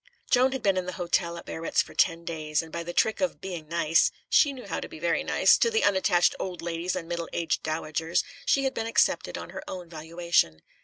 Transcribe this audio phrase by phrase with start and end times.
[0.31, 3.21] Joan had been in the hotel at Biarritz for ten days, and by the trick
[3.21, 6.95] of "being nice" (she knew how to be very nice) to the unattached old ladies
[6.95, 10.63] and middle aged dowagers, she had been accepted on her own valuation.